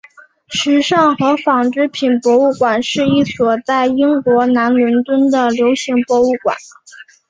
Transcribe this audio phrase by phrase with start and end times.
[0.47, 6.57] 时尚和纺织品博物馆是一所在英国南伦敦的流行博物馆。